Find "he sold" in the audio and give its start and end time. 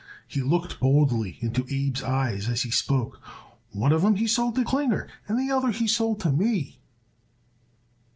4.15-4.55, 5.69-6.19